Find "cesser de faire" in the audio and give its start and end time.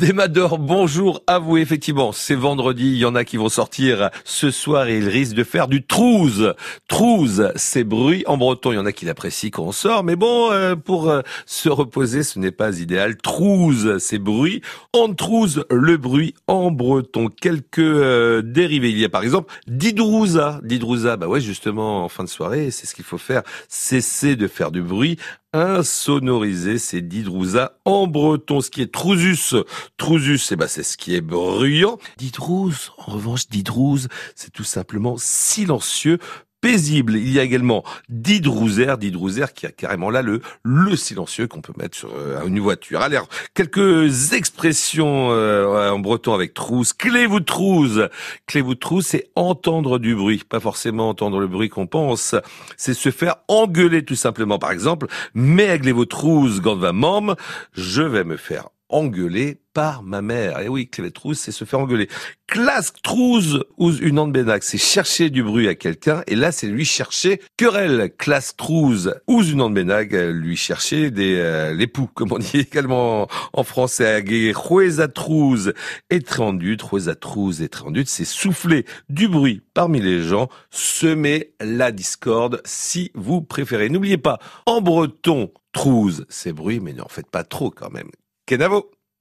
23.68-24.70